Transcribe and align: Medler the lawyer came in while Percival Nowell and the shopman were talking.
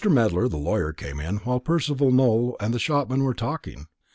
Medler 0.09 0.47
the 0.47 0.57
lawyer 0.57 0.93
came 0.93 1.19
in 1.19 1.35
while 1.45 1.59
Percival 1.59 2.09
Nowell 2.09 2.55
and 2.59 2.73
the 2.73 2.79
shopman 2.79 3.21
were 3.23 3.35
talking. 3.35 3.85